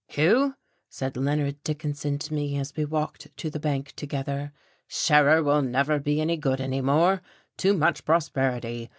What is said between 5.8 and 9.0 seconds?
be any good any more. Too much prosperity.